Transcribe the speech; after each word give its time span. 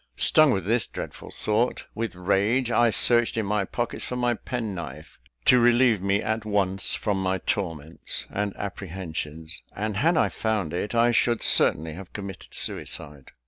Stung 0.17 0.49
with 0.49 0.65
this 0.65 0.87
dreadful 0.87 1.29
thought, 1.29 1.85
with 1.93 2.15
rage 2.15 2.71
I 2.71 2.89
searched 2.89 3.37
in 3.37 3.45
my 3.45 3.65
pockets 3.65 4.03
for 4.03 4.15
my 4.15 4.33
penknife, 4.33 5.19
to 5.45 5.59
relieve 5.59 6.01
me 6.01 6.23
at 6.23 6.43
one 6.43 6.79
from 6.79 7.21
my 7.21 7.37
torments 7.37 8.25
and 8.31 8.57
apprehensions; 8.57 9.61
and 9.75 9.97
had 9.97 10.17
I 10.17 10.29
found 10.29 10.73
it, 10.73 10.95
I 10.95 11.11
should 11.11 11.43
certainly 11.43 11.93
have 11.93 12.13
committed 12.13 12.55
suicide. 12.55 13.29